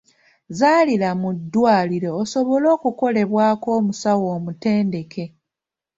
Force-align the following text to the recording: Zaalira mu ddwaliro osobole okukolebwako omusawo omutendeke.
Zaalira 0.57 1.09
mu 1.21 1.29
ddwaliro 1.37 2.09
osobole 2.21 2.67
okukolebwako 2.75 3.67
omusawo 3.79 4.25
omutendeke. 4.37 5.25